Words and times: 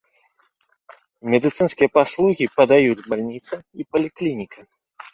Медыцынскія 1.33 1.89
паслугі 1.99 2.51
падаюць 2.57 3.05
бальніца 3.13 3.55
і 3.81 3.91
паліклініка. 3.93 4.59